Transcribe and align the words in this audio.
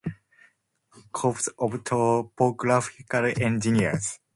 Corps 1.11 1.47
of 1.59 1.83
Topographical 1.83 3.31
Engineers. 3.39 4.19